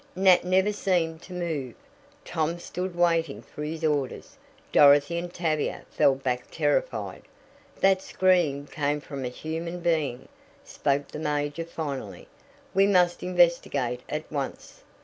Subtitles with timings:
[0.15, 1.75] Nat never seemed to move.
[2.25, 4.35] Tom stood waiting for his orders.
[4.71, 7.21] Dorothy and Tavia fell back terrified.
[7.81, 10.27] "That scream came from a human being,"
[10.63, 12.27] spoke the major finally.
[12.73, 14.81] "We must investigate at once.